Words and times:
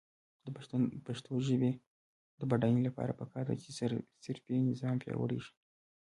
د 0.45 0.47
پښتو 1.07 1.33
ژبې 1.47 1.71
د 2.39 2.41
بډاینې 2.49 2.81
لپاره 2.89 3.17
پکار 3.19 3.43
ده 3.49 3.55
چې 3.61 3.69
صرفي 4.25 4.55
نظام 4.69 4.95
پیاوړی 5.01 5.39
شي. 5.45 5.53